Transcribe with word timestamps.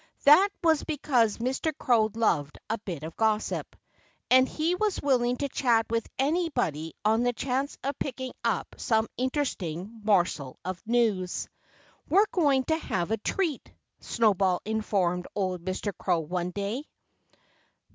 That 0.23 0.49
was 0.63 0.83
because 0.83 1.37
Mr. 1.37 1.71
Crow 1.77 2.09
loved 2.15 2.57
a 2.71 2.79
bit 2.79 3.03
of 3.03 3.15
gossip. 3.17 3.75
And 4.31 4.49
he 4.49 4.73
was 4.73 4.99
willing 4.99 5.37
to 5.37 5.47
chat 5.47 5.85
with 5.91 6.07
anybody 6.17 6.95
on 7.05 7.21
the 7.21 7.33
chance 7.33 7.77
of 7.83 7.99
picking 7.99 8.33
up 8.43 8.65
some 8.77 9.07
interesting 9.15 10.01
morsel 10.03 10.57
of 10.65 10.81
news. 10.87 11.47
"We're 12.09 12.25
going 12.31 12.63
to 12.63 12.77
have 12.77 13.11
a 13.11 13.17
treat," 13.17 13.71
Snowball 13.99 14.63
informed 14.65 15.27
old 15.35 15.63
Mr. 15.63 15.95
Crow 15.95 16.21
one 16.21 16.49
day. 16.49 16.85